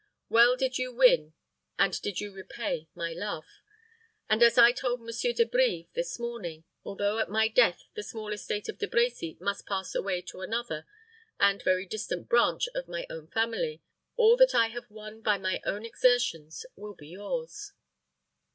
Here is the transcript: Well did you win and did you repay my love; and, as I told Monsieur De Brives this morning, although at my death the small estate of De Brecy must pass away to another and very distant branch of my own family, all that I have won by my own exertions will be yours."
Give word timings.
Well 0.29 0.55
did 0.55 0.79
you 0.79 0.91
win 0.91 1.33
and 1.77 2.01
did 2.01 2.19
you 2.19 2.31
repay 2.33 2.87
my 2.95 3.13
love; 3.13 3.45
and, 4.27 4.41
as 4.41 4.57
I 4.57 4.71
told 4.71 4.99
Monsieur 4.99 5.31
De 5.31 5.45
Brives 5.45 5.89
this 5.93 6.17
morning, 6.19 6.63
although 6.83 7.19
at 7.19 7.29
my 7.29 7.47
death 7.47 7.83
the 7.93 8.01
small 8.01 8.33
estate 8.33 8.67
of 8.67 8.79
De 8.79 8.87
Brecy 8.87 9.39
must 9.39 9.67
pass 9.67 9.93
away 9.93 10.23
to 10.23 10.41
another 10.41 10.87
and 11.39 11.61
very 11.61 11.85
distant 11.85 12.27
branch 12.27 12.67
of 12.73 12.87
my 12.87 13.05
own 13.11 13.27
family, 13.27 13.83
all 14.15 14.35
that 14.37 14.55
I 14.55 14.69
have 14.69 14.89
won 14.89 15.21
by 15.21 15.37
my 15.37 15.61
own 15.67 15.85
exertions 15.85 16.65
will 16.75 16.95
be 16.95 17.09
yours." 17.09 17.73